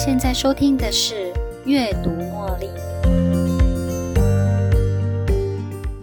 [0.00, 1.32] 现在收听的是
[1.66, 2.68] 《阅读茉莉》。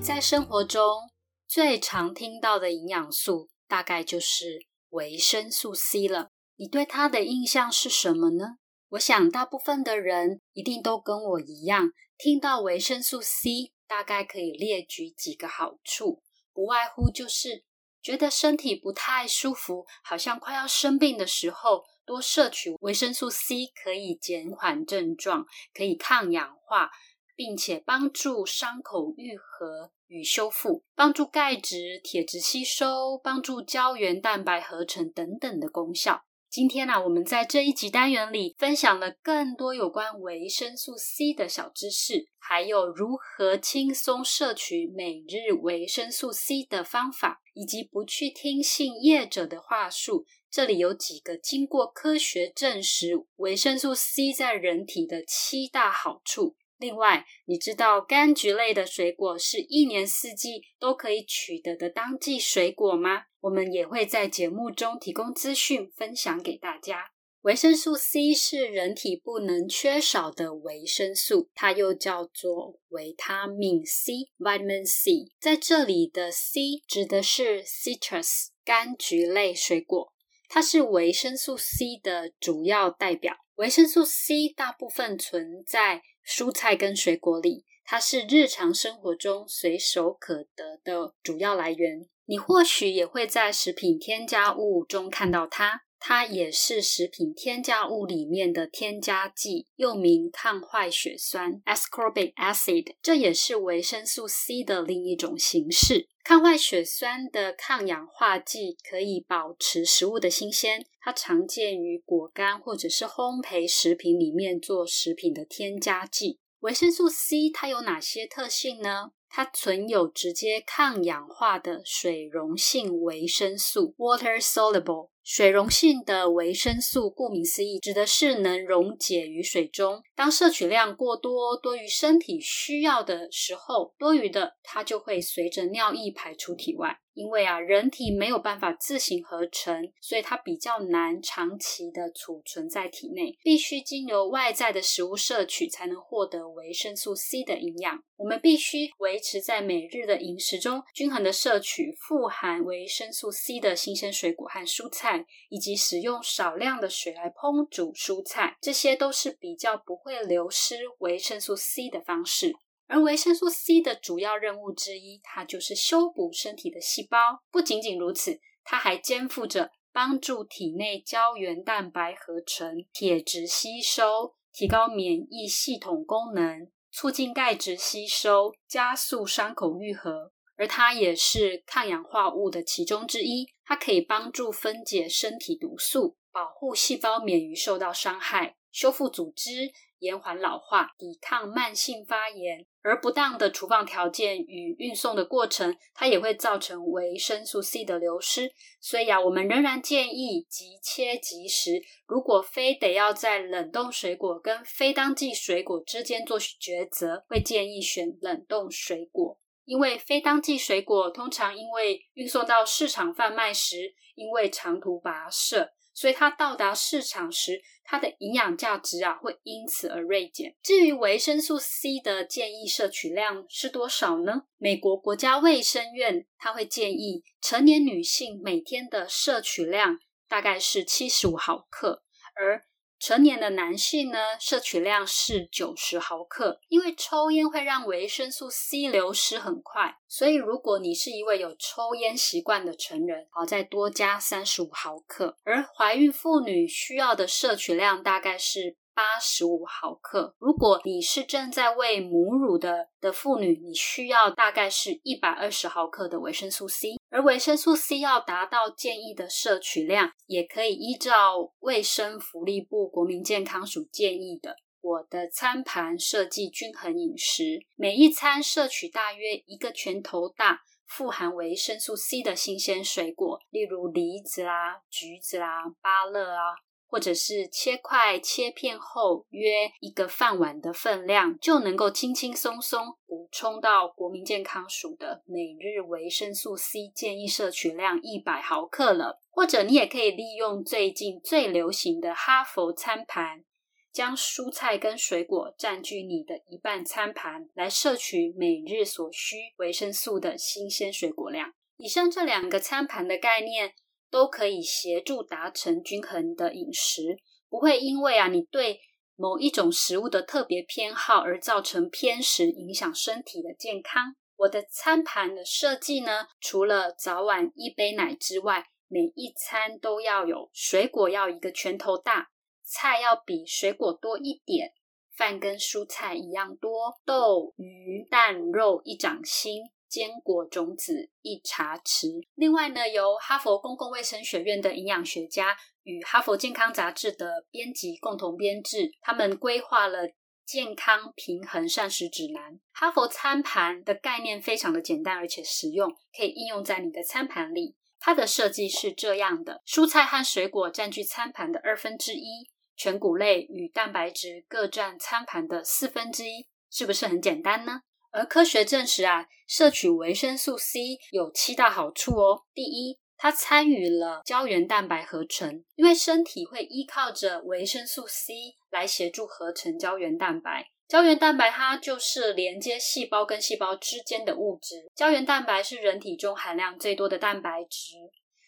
[0.02, 1.10] 在生活中
[1.48, 6.32] 最常听到的营养素，大概就是维生素 C 了。
[6.58, 8.58] 你对它的印象是什么呢？
[8.90, 16.22] 我想大部分的人一定都跟我一样，听到维生素 C，大概可以列举几个好处，
[16.52, 17.64] 不外乎就是
[18.02, 21.86] 觉得身体不太舒服，好像快要生病的时候。
[22.06, 26.92] 多摄取维生素 C 可以减缓症状，可以抗氧化，
[27.36, 36.24] 并且帮助伤口愈合与修复，帮助钙质、铁质吸收，帮助胶原蛋白合成等等的功效。
[36.48, 50.26] 今天呢，我们在这一集单元里分享了更多有关维生素 C 的小知识，还有如何轻松摄取每日维生素 C 的方法，以及不去听信业者的话术。
[50.56, 56.56] 这里有几个经过科学证实维生素 C 在人体的七大好处。
[56.78, 63.24] 另外，你知道柑橘类的水果是一年四季都可以取得的当季水果吗？
[63.42, 67.12] 我们也会在节目中提供资讯分享给大家。
[67.42, 75.34] 维生素 C 是人体不能缺少的维生素，它又叫做维他命 C（Vitamin C）。
[75.38, 80.14] 在这里的 C 指的是 citrus（ 柑橘类水果）。
[80.50, 83.36] 它是维生素 C 的主要代表。
[83.56, 92.08] 维生素 C 大部分存在蔬菜跟水果里，它是日常生活中随手可得的主要来源。
[92.26, 106.08] 你或许也会在食品添加物中看到它，它也是食品添加物里面的添加剂，又名抗坏血酸 （ascorbic acid），这也是维生素 C 的另一种形式。
[106.24, 116.38] 抗坏血酸的抗氧化剂可以保持食物的新鲜，它常见于果干或者是烘焙食品里面做食品的添加剂。
[116.60, 119.14] 维生素 C 它有哪些特性呢？
[119.28, 125.10] 它存有直接抗氧化的水溶性维生素 （water soluble）。
[125.26, 130.04] 水溶性的维生素，顾名思义，指的是能溶解于水中。
[130.16, 137.00] 当摄取量过多，多于身体需要的时候，多余的它就会随着尿液排出体外。
[137.16, 148.04] 因为啊，人体没有办法自行合成，所以它比较难长期的储存在体内，必须经由外在的食物摄取才能获得维生素 C 的营养。
[148.18, 155.15] 我们必须维持在每日的饮食中均衡的摄取富含维生素 C 的新鲜水果和蔬菜，
[155.50, 162.56] 以及使用少量的水来烹煮蔬菜，这些都是比较不会流失维生素 C 的方式。
[162.88, 167.44] 而维生素 C 的主要任务之一，它就是修补身体的细胞。
[167.52, 180.32] 不仅仅如此，它还肩负着帮助体内胶原蛋白合成、铁质吸收、提高免疫系统功能、促进钙质吸收、加速伤口愈合。
[180.58, 189.74] 而它也是抗氧化物的其中之一，它可以帮助分解身体毒素，保护细胞免于受到伤害，修复组织。
[190.00, 198.52] 延缓老化，抵抗慢性发炎，而不当的储放条件与运送的过程，它也会造成维生素 C 的流失。
[198.82, 201.82] 所以啊，我们仍然建议即切即食。
[202.06, 215.74] 如果非得要在冷冻水果跟非当季水果之间做抉择，会建议选冷冻水果，因为非当季水果通常因为运送到市场贩卖时，因为长途跋涉。
[215.98, 220.54] 所以它到达市场时，它的营养价值啊会因此而锐减。
[220.62, 224.42] 至于维生素 C 的建议摄取量是多少呢？
[224.58, 229.98] 美国国家卫生院它会建议成年女性每天的摄取量
[230.28, 232.04] 大概是七十五毫克，
[232.36, 232.66] 而
[233.06, 236.60] 成年的男性呢，摄取量是九十毫克。
[236.70, 245.38] 因为抽烟会让维生素 C 流失很快，所以如果你是一位有抽烟习惯的成人，好再多加三十五毫克。
[245.44, 248.76] 而怀孕妇女需要的摄取量大概是。
[248.96, 250.34] 八十五毫克。
[250.40, 256.96] 如果你是正在喂母乳的的妇女，你需要大概是一百二十毫克的维生素 C。
[257.10, 276.56] 而维生素 C 要达到建议的摄取量，也可以依照卫生福利部国民健康署建议的我的餐盘设计均衡饮食，每一餐摄取大约一个拳头大富含维生素 C 的新鲜水果，例如梨子啦、橘子啦、芭乐啊。
[276.96, 289.20] 或者是切块切片后，约一个饭碗的分量，就能够轻轻松松补充到国民健康署的每日维生素 C 建议摄取量一百毫克了。
[289.30, 293.44] 或者你也可以利用最近最流行的哈佛餐盘，
[293.92, 301.52] 将蔬菜跟水果占据你的一半餐盘，来摄取每日所需维生素的新鲜水果量。
[301.76, 303.74] 以上这两个餐盘的概念，
[304.16, 307.18] 都可以协助达成均衡的饮食，
[307.50, 308.80] 不会因为啊你对
[309.18, 314.16] 某一种食物的特别偏好而造成偏食，影响身体的健康。
[314.38, 322.30] 我的餐盘的设计呢，除了早晚一杯奶之外，每一餐都要有水果，要一个拳头大，
[322.64, 324.72] 菜要比水果多一点，
[325.18, 329.62] 饭跟蔬菜一样多，豆、鱼、蛋、肉一掌心，
[329.96, 332.28] 坚果种子一茶匙。
[332.36, 340.10] 另外呢，由哈佛公共卫生学院的营养学家与哈佛健康杂志的编辑共同编制，他们规划了。
[340.46, 347.76] 健康平衡膳食指南，哈佛餐盘的概念非常的简单而且实用，可以应用在你的餐盘里。
[348.00, 357.82] 它的设计是这样的：蔬菜和水果占据餐盘的二分之一，全谷类与蛋白质各占餐盘的四分之一，是不是很简单呢？
[358.16, 362.44] 而科学证实啊，摄取维生素 C 有七大好处哦。
[362.54, 368.34] 第一，它参与了胶原蛋白合成，因为身体会依靠着维生素 C
[368.72, 370.70] 来协助合成胶原蛋白。
[370.88, 374.90] 胶原蛋白它就是连接细胞跟细胞之间的物质。
[374.96, 377.98] 胶原蛋白是人体中含量最多的蛋白质，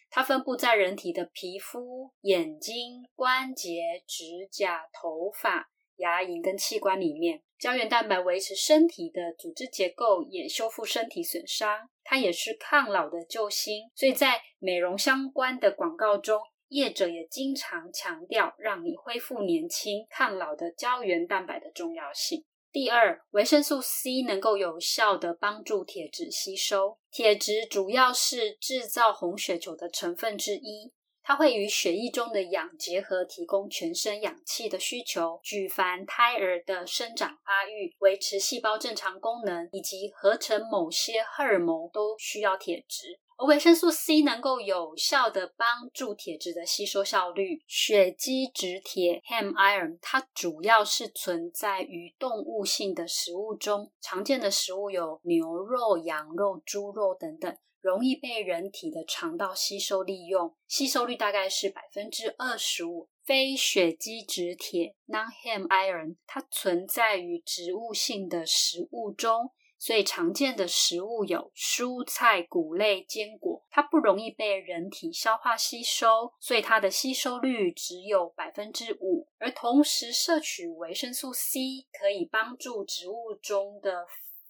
[0.09, 5.69] 它分布在人体的皮肤、眼睛、关节、指甲、头发。
[5.97, 11.89] 牙龈跟器官里面，胶原蛋白维持身体的组织结构，也修复身体损伤。
[12.03, 16.39] 它也是抗老的救星，所以在美容相关的广告中，
[16.69, 22.45] 业者也经常强调让你恢复年轻、抗老的胶原蛋白的重要性。
[22.71, 26.99] 第二，维生素 C 能够有效的帮助铁质吸收。
[27.09, 30.93] 铁质主要是制造红血球的成分之一。
[31.27, 35.41] 它会与血液中的氧结合，提供全身氧气的需求。
[35.43, 43.19] 举凡胎儿的生长发育、维持细胞正常功能以及合成某些荷尔蒙，都需要铁质。
[43.37, 47.61] 而维生素 C 能够有效的帮助铁质的吸收效率。
[47.67, 57.53] 血基质铁 （Hem Iron） 它主要是存在于动物性的食物中，常见的食物有牛肉、羊肉、猪肉等等。
[57.87, 63.07] 容易被人体的肠道吸收利用，吸收率大概是百分之二十五。
[63.23, 79.27] 非血基质铁 （Non-Hem Iron） 它存在于植物性的食物中，所以常见的食物有蔬菜、谷类、坚果，它不容易被人体消化吸收，所以它的吸收率只有百分之五。
[79.39, 84.05] 而同时摄取维生素 C 可以帮助植物中的。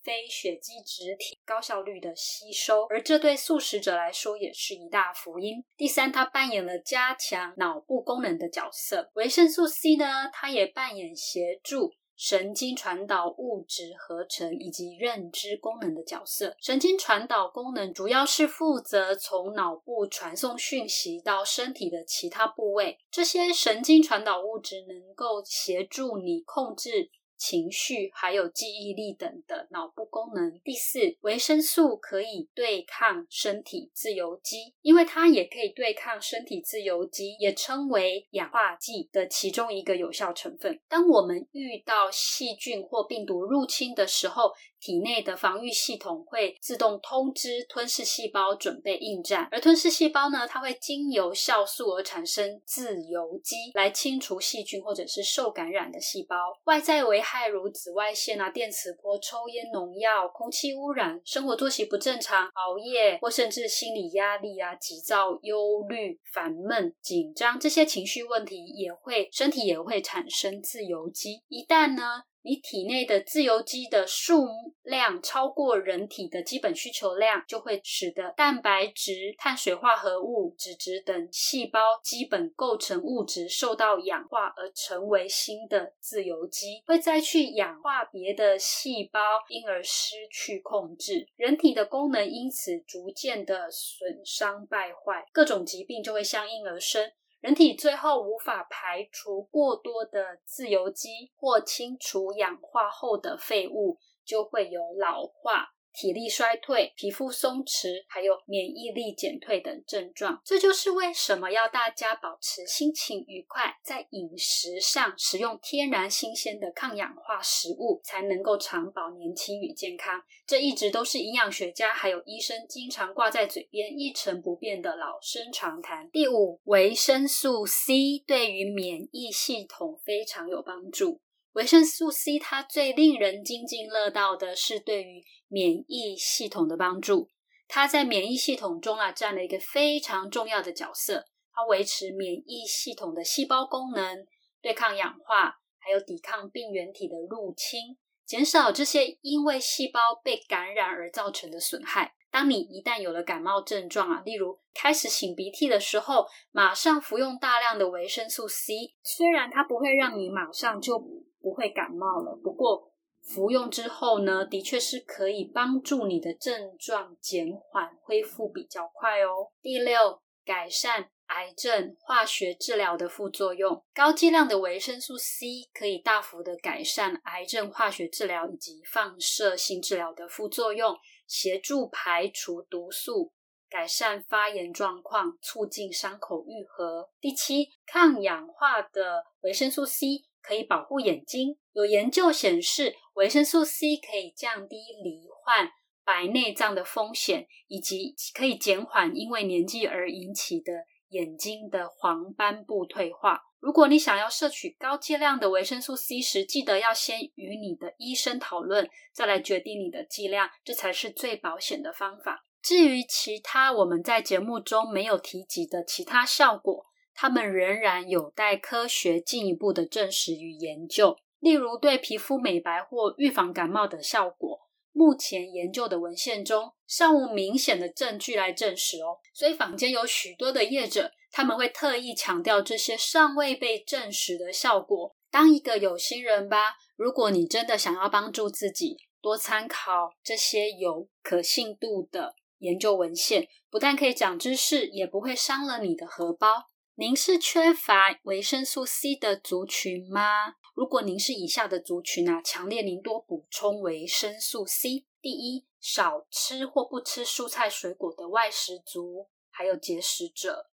[0.07, 5.62] 非血基质体高效率的吸收，而这对素食者来说也是一大福音。
[5.75, 9.12] 第三，它扮演了加强脑部功能的角色。
[9.15, 16.56] 维生素 C 呢，它也扮演协助神经传导物质合成以及认知功能的角色。
[16.62, 27.12] 神经传导功能主要是负责从脑部传送讯息到身体的其他部位，这些神经传导物质能够协助你控制。
[27.38, 30.60] 情绪还有记忆力等的脑部功能。
[30.63, 40.80] 第四，维生素可以对抗身体自由基，因为它也可以对抗身体自由基，也称为氧化剂的其中一个有效成分。
[40.89, 56.36] 当我们遇到细菌或病毒入侵的时候，体内的防御系统会自动通知吞噬细胞准备应战，而吞噬细胞呢，它会经由酵素而产生自由基来清除细菌或者是受感染的细胞。
[56.66, 71.42] 外在危害如紫外线啊、电磁波、抽烟、农药、空气污染、生活作息不正常、熬夜或甚至心理压力啊、急躁、忧虑、烦闷、紧张这些情绪问题，也会身体也会产生自由基。
[71.48, 72.24] 一旦呢？
[72.47, 74.47] 你体内的自由基的数
[74.83, 91.27] 量超过人体的基本需求量，就会使得蛋白质、碳水化合物、脂质等细胞基本构成物质受到氧化而成为新的自由基，会再去氧化别的细胞，因而失去控制。
[91.35, 97.11] 人体的功能因此逐渐的损伤败坏，各种疾病就会相应而生。
[97.47, 110.39] 人体最后无法排除过多的自由基或清除氧化后的废物，就会有老化、体力衰退、皮肤松弛，还有免疫力减退等症状。
[110.45, 120.21] 这就是为什么要大家保持心情愉快，在饮食上食用天然新鲜的抗氧化食物，才能够长保年轻与健康。
[120.45, 126.07] 这一直都是营养学家还有医生经常挂在嘴边、一成不变的老生常谈。
[126.11, 131.21] 第五，维生素 C 对于免疫系统非常有帮助。
[131.57, 137.31] 维生素 C 它最令人津津乐道的是对于免疫系统的帮助。
[137.68, 141.26] 它在免疫系统中啊占了一个非常重要的角色。
[141.52, 144.28] 它维持免疫系统的细胞功能，
[144.61, 152.14] 对抗氧化，还有抵抗病原体的入侵，减少这些因为细胞被感染而造成的损害。
[152.30, 161.04] 当你一旦有了感冒症状啊，例如开始擤鼻涕的时候，马上服用大量的维生素 C，虽然它不会让你马上就
[161.47, 169.47] 不会感冒了，不过服用之后呢，的确是可以帮助你的症状减缓、恢复比较快哦。
[169.61, 171.09] 第六，改善。
[171.27, 180.95] 癌症化学治疗的副作用，高剂量的维生素 C 可以大幅的改善癌症化学治疗以及放射性治疗的副作用，
[181.27, 183.33] 协助排除毒素，
[183.69, 187.09] 改善发炎状况，促进伤口愈合。
[187.19, 195.69] 第七，抗氧化的维生素 C 可以保护眼睛，有研究显示，维生素 C 可以降低罹患
[196.06, 200.71] 白内障的风险，以及可以减缓因为年纪而引起的。
[201.11, 203.42] 眼睛的黄斑部退化。
[203.61, 212.45] 如果你想要摄取高剂量的维生素 C 时，记得要先与你的医生讨论，再来决定你的剂量，这才是最保险的方法。
[212.61, 216.87] 至于其他我们在节目中没有提及的其他效果，
[217.19, 221.18] 它们仍然有待科学进一步的证实与研究。
[221.40, 224.69] 例如，对皮肤美白或预防感冒的效果。
[224.92, 235.16] 目前研究的文献中尚无明显的证据来证实哦，所以坊间有许多的业者，他们会特意强调这些尚未被证实的效果。
[235.31, 246.69] 当一个有心人吧，如果你真的想要帮助自己，多参考这些有可信度的研究文献，不但可以长知识，也不会伤了你的荷包。
[246.99, 250.56] 您是缺乏维生素 C 的族群吗？
[250.73, 255.06] 如果您是以下的族群啊，强烈您多补充维生素 C。
[255.21, 260.71] 第一，少吃或不吃蔬菜水果的外食族，还有节食者。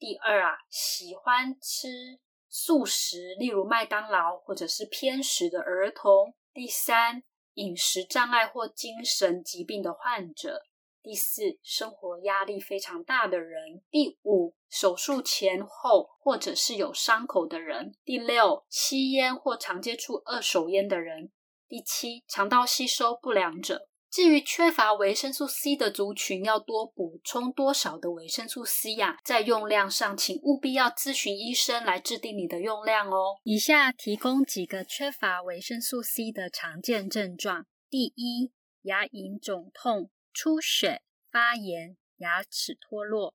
[0.00, 6.34] 第二啊，喜欢吃素食，例如麦当劳或者是偏食的儿童。
[6.52, 7.22] 第三，
[7.54, 10.64] 饮食障碍或精神疾病的患者。
[11.02, 21.28] 第四，生活压力非常大的人；第五，手术前后或者是有伤口的人；第六，吸烟或常接触二手烟的人；
[21.68, 23.88] 第七，肠道吸收不良者。
[24.08, 29.16] 至于缺乏维生素 C 的族群，要多补充多少的维生素 C 呀？
[29.24, 33.40] 在用量上，请务必要咨询医生来制定你的用量哦。
[33.42, 40.10] 以下提供几个缺乏维生素 C 的常见症状：第一，牙龈肿痛。
[40.32, 43.34] 出血、发炎、牙齿脱落。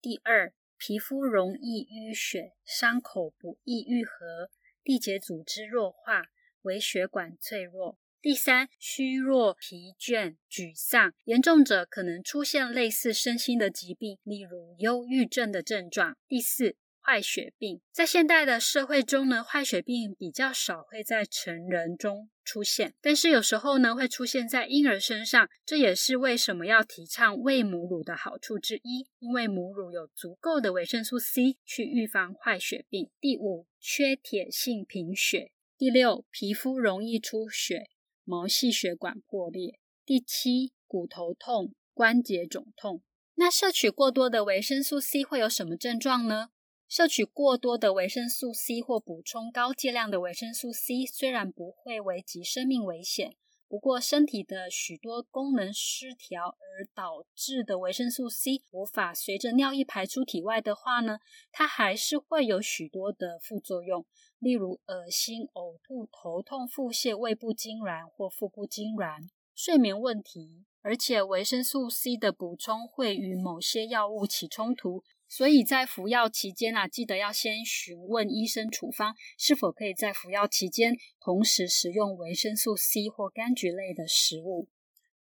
[0.00, 4.50] 第二，皮肤容易淤血，伤口不易愈合，
[4.82, 6.26] 缔结组织弱化，
[6.62, 7.98] 微血管脆弱。
[8.22, 16.16] 第三，虚弱、疲倦、沮丧，严重者可能出现类似身心的疾病，例如忧郁症的症状。
[16.28, 16.76] 第四。
[17.02, 33.10] 坏血病在现代的社会中呢，坏血病比较少会在成人中出现，但是有时候呢会出现在婴儿身上，这也是为什么要提倡喂母乳的好处之一，因为母乳有足够的维生素 C 去预防坏血病。
[33.20, 35.52] 第五，缺铁性贫血。
[35.78, 37.88] 第六，皮肤容易出血，
[38.24, 39.78] 毛细血管破裂。
[40.04, 43.02] 第七，骨头痛、关节肿痛。
[43.36, 46.50] 那摄取过多的维生素 C 会有什么症状呢？
[46.90, 53.36] 摄取过多的维生素 C 或补充高剂量的维生素 C，虽然不会危及生命危险，
[53.68, 61.20] 不过身体的许多功能失调而导致的维生素 C 无法随着尿液排出体外的话呢，
[61.52, 64.04] 它还是会有许多的副作用，
[64.40, 75.04] 例如恶心、呕吐、头痛、腹泻、胃部痉挛或腹部痉挛、睡眠问题，而且维生素 C 的补充会与某些药物起冲突。
[75.32, 84.68] 所以在服药期间啊，记得要先询问医生处方是否可以在服药期间同时食用维生素 C 或柑橘类的食物。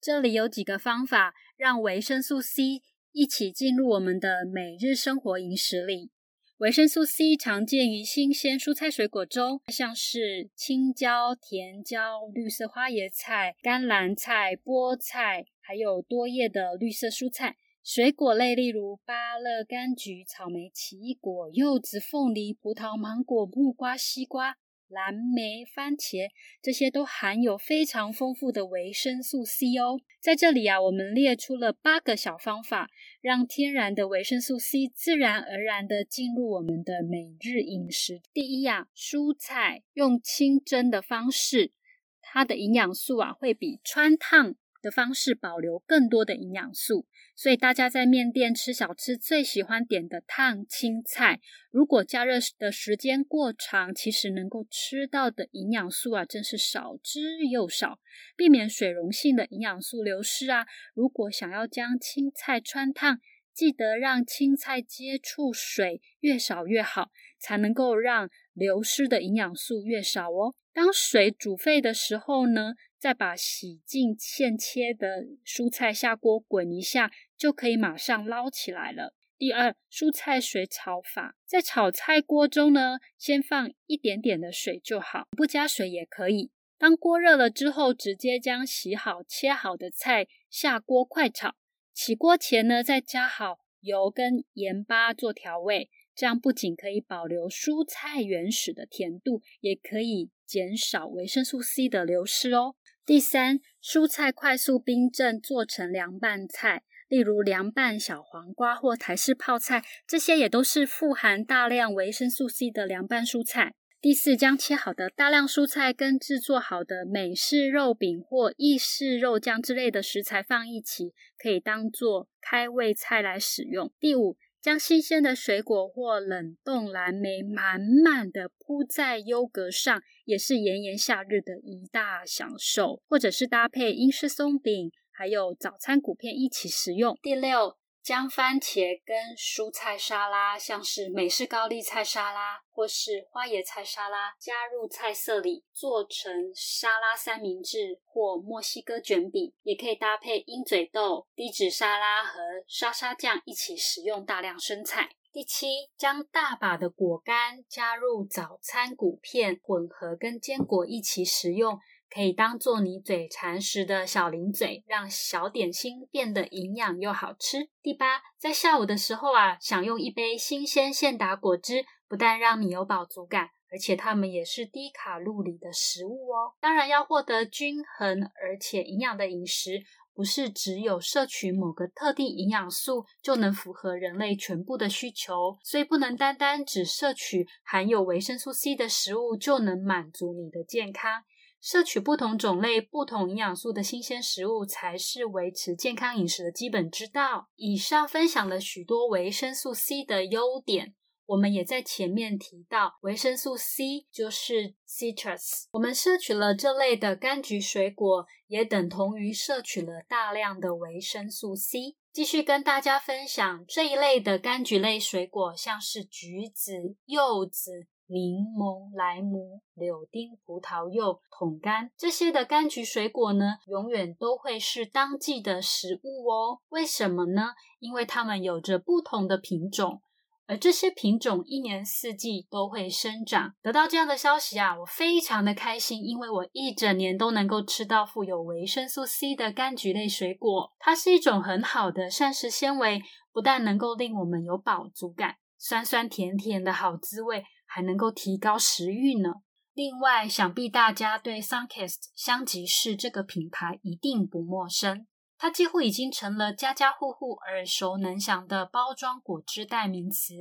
[0.01, 2.81] 这里有几个方法让维生素 C
[3.13, 6.11] 一起进入我们的每日生活饮食里。
[6.57, 17.59] 维生素 C 常见于新鲜蔬菜水果中，像是青椒、甜椒、绿色花椰菜、甘蓝菜、菠菜，还有多叶的绿色蔬菜。
[17.91, 24.59] 水果类，例如芭乐、柑橘、草莓、奇异果、柚子、凤梨、葡萄、芒果、木瓜、西瓜。
[24.89, 26.29] 蓝莓、番茄
[26.61, 30.01] 这些都含有非常丰富的维生素 C 哦。
[30.21, 32.91] 在这里啊，我们列出了八个小方法，
[33.23, 38.21] 让天然的维生素 C 自然而然的进入我们的每日饮食。
[38.35, 41.73] 第一呀，蔬菜用清蒸的方式，
[42.21, 47.07] 它的营养素啊会比穿烫的方式保留更多的营养素。
[47.35, 58.01] 所以大家在面店吃小吃最喜欢点的烫青菜，如果加热的时间过长，其实能够吃到的营养素啊，真是少之又少。
[58.37, 63.21] 避免水溶性的营养素流失啊，如果想要将青菜穿烫，
[63.55, 70.57] 记得让青菜接触水越少越好，才能够让流失的营养素越少哦。
[70.73, 72.75] 当水煮沸的时候呢？
[72.99, 79.15] 再把洗净现切的蔬菜下锅滚一下，就可以马上捞起来了。
[79.39, 86.51] 第二，蔬菜水炒法，在炒菜锅中呢，先放一点点的水就好，不加水也可以。
[86.77, 91.55] 当锅热了之后，直接将洗好切好的菜下锅快炒。
[91.95, 102.75] 起锅前呢，再加好油跟盐巴做调味，这样不仅可以保留蔬菜原始的甜度，也可以减少维生素 C 的流失哦。
[103.09, 113.73] 第三，蔬菜快速冰镇做成凉拌菜，例如凉拌小黄瓜或台式泡菜，这些也都是富含大量维生素 C 的凉拌蔬菜。
[114.03, 123.91] 第四，将切好的大量蔬菜跟制作好的美式肉饼或意式肉酱之类的食材放一起，可以当做开胃菜来使用。
[123.99, 124.37] 第五。
[124.61, 133.03] 将新鲜的水果或冷冻蓝莓满满的铺在优格上，也是炎炎夏日的一大享受。
[133.09, 137.17] 或者是搭配英式松饼，还有早餐谷片一起食用。
[137.23, 137.77] 第六。
[138.09, 154.25] 将番茄跟蔬菜沙拉，像是美式高丽菜沙拉或是花椰菜沙拉，加入菜色里，做成沙拉三明治或墨西哥卷饼，也可以搭配鹰嘴豆、低脂沙拉和沙沙酱一起食用。
[154.25, 155.11] 大量生菜。
[155.31, 155.67] 第七，
[155.99, 161.79] 将大把的果干加入早餐谷片，混合跟坚果一起食用。
[162.11, 167.69] 可以当做你嘴馋时的小零嘴，让小点心变得营养又好吃。
[167.83, 176.55] 第八，在下午的时候啊，享用一杯新鲜现打果汁，不但让你有饱足感，而且它们也是低卡路里的食物哦。
[176.61, 179.83] 当然，要获得均衡而且营养的饮食，
[180.15, 191.23] 不是只有摄取某个特定营养素就能符合人类全部的需求，所以不能单单只摄取含有维生素 C 的食物就能满足你的健康。
[191.61, 197.49] 摄取不同种类、不同营养素的新鲜食物，才是维持健康饮食的基本之道。
[197.57, 200.95] 以上分享了许多维生素 C 的优点，
[201.27, 205.65] 我们也在前面提到，维生素 C 就是 citrus。
[205.73, 211.97] 我们摄取了这类的柑橘水果，也等同于摄取了大量的维生素 C。
[212.13, 217.87] 继续跟大家分享这一类的柑橘类水果，像是橘子、柚子。
[218.11, 226.61] 柠檬、莱姆、柳丁、葡萄柚、桶柑这些的柑橘水果呢，永远都会是当季的食物哦。
[226.71, 227.51] 为什么呢？
[227.79, 230.01] 因为它们有着不同的品种，
[230.47, 233.53] 而这些品种一年四季都会生长。
[233.63, 240.73] 得到这样的消息啊，我非常的开心，因为我一整年都能够吃到富有维生素 C 的柑橘类水果。
[240.79, 247.45] 它是一种很好的膳食纤维，不但能够令我们有饱足感，酸酸甜甜的好滋味。
[247.79, 249.35] 还能够提高食欲呢。
[249.73, 260.35] 另外，想必大家对 Sunkist 香吉士这个品牌一定不陌生，它几乎已经成了家家户户耳熟能详的包装果汁代名词。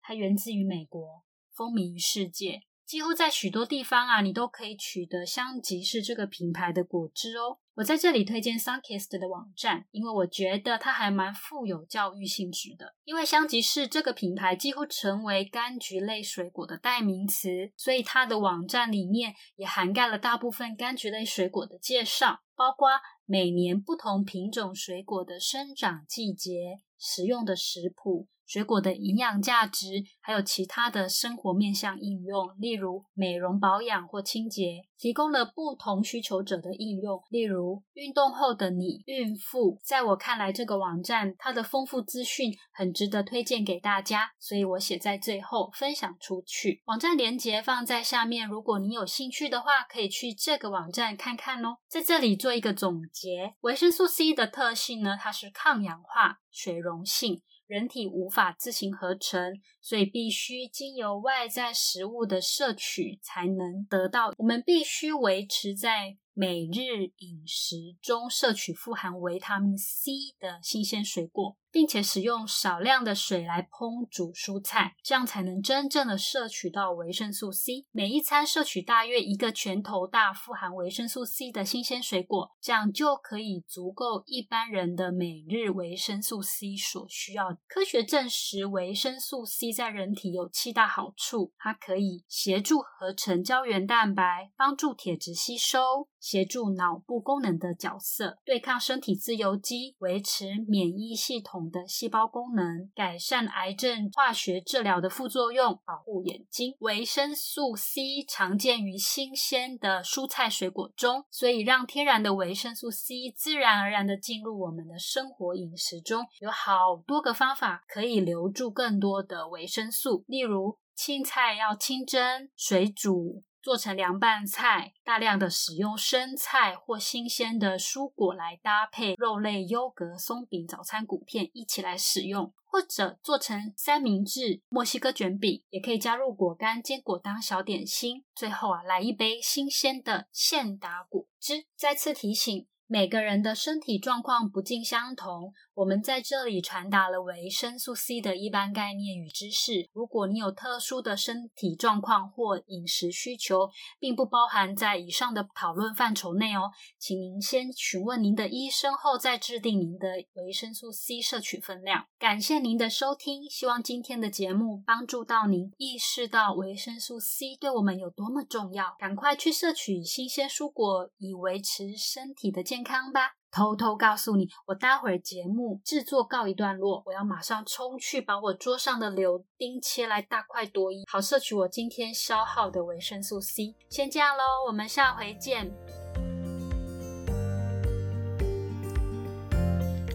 [0.00, 1.22] 它源自于美国，
[1.54, 2.62] 风靡于世界。
[2.86, 7.58] 几乎在许多地方啊，你都可以取得香吉士这个品牌的果汁哦。
[7.78, 12.96] 我在这里推荐 Sunkist 的网站，因为我觉得它还蛮富有教育性质的。
[13.04, 22.88] 因为香吉士这个品牌几乎成为柑橘类水果的代名词，所以它的网站里面也涵盖了大部分柑橘类水果的介绍，包括
[23.24, 28.26] 每年不同品种水果的生长季节、食用的食谱。
[28.48, 39.78] 水果的营养价值，还有其他的生活面向应用，例如美容保养或清洁，提供了不同需求者的应用，例如运动后的你、孕妇。
[39.84, 46.80] 在我看来，这个网站它的丰富资讯很值得推荐给大家，所以我写在最后分享出去。
[46.86, 51.76] 网站链接放在下面，如果你有兴趣的话，可以去这个网站看看哦。
[51.86, 57.42] 在这里做一个总结，维生素 C 的特性呢，它是抗氧化、水溶性。
[57.68, 64.32] 人体无法自行合成，所以必须经由外在食物的摄取才能得到。
[64.38, 66.16] 我们必须维持在。
[66.40, 77.86] 每日饮食中摄取富含维他命 C 的新鲜水果，并且使用少量的水来烹煮蔬菜，这样才能真正的摄取到维生素 C。
[77.92, 87.58] 每一餐摄取大约一个拳头大富含维生素 C 的新鲜水果，这样就可以足够一般人的每日维生素 C 所需要。
[87.66, 96.08] 科学证实，维生素 C 在人体有七大好处：它可以协助合成胶原蛋白，帮助铁质吸收。
[96.20, 106.74] 协助脑部功能的角色，对抗身体自由基，维持免疫系统的细胞功能，改善癌症化学治疗的副作用，保护眼睛。
[106.78, 123.42] 维生素 C 常见于新鲜的蔬菜水果中，所以让天然的维生素 C 自然而然的进入我们的生活饮食中，有好多个方法可以留住更多的维生素，例如青菜要清蒸、水煮。
[123.68, 138.24] 做成凉拌菜，大量的使用生菜或新鲜的蔬果来搭配肉类、优格、松饼、早餐谷片一起来使用，或者做成三明治、墨西哥卷饼，也可以加入果干、坚果当小点心。
[138.34, 141.66] 最后啊，来一杯新鲜的现打果汁。
[141.76, 142.66] 再次提醒。
[142.90, 149.90] 每个人的身体状况不尽相同，我们在这里传达了维生素 C 的一般概念与知识。
[149.92, 162.06] 如果你有特殊的身体状况或饮食需求，并不包含在以上的讨论范畴内哦，请您先询问您的医生后再制定您的维生素 C 摄取分量。
[162.18, 168.96] 感谢您的收听，希望今天的节目帮助到您，意识到维生素 C 对我们有多么重要。
[168.98, 172.77] 赶快去摄取新鲜蔬果，以维持身体的健。
[172.78, 173.32] 健康吧！
[173.50, 183.74] 偷偷告诉你，我待会儿节目制作告一段落，我要马上冲去把我桌上的柳丁切来大块多一，好摄取我今天消耗的维生素 C。
[183.88, 185.68] 先这样喽，我们下回见。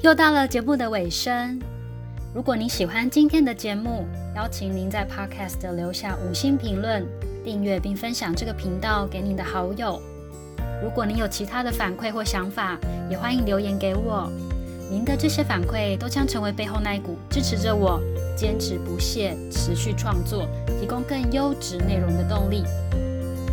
[0.02, 1.62] 又到了节目的尾声，
[2.34, 4.06] 如果您喜欢今天的节目，
[4.38, 7.06] 邀请您在 Podcast 留下五星评论、
[7.44, 10.02] 订阅并分享这个频道给您的好友。
[10.84, 12.78] 如果您有其他的反馈或想法，
[13.10, 14.30] 也欢迎留言给我。
[14.92, 18.02] 您的这些反馈都将成为背后那一股支持着我
[18.36, 20.46] 坚持不懈、持续创作、
[20.80, 22.64] 提供更优质内容的动力。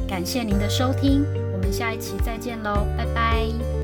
[0.09, 3.80] 感谢您的收听，我们下一期再见喽，拜拜。